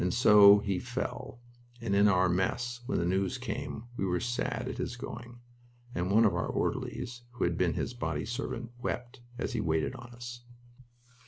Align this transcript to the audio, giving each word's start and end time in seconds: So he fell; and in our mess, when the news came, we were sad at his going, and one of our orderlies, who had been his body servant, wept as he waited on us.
So 0.09 0.57
he 0.57 0.79
fell; 0.79 1.41
and 1.79 1.93
in 1.95 2.07
our 2.07 2.27
mess, 2.27 2.79
when 2.87 2.97
the 2.97 3.05
news 3.05 3.37
came, 3.37 3.83
we 3.97 4.03
were 4.03 4.19
sad 4.19 4.67
at 4.67 4.79
his 4.79 4.95
going, 4.97 5.41
and 5.93 6.09
one 6.09 6.25
of 6.25 6.33
our 6.33 6.47
orderlies, 6.47 7.21
who 7.33 7.43
had 7.43 7.55
been 7.55 7.75
his 7.75 7.93
body 7.93 8.25
servant, 8.25 8.71
wept 8.79 9.21
as 9.37 9.53
he 9.53 9.61
waited 9.61 9.93
on 9.93 10.09
us. 10.15 10.41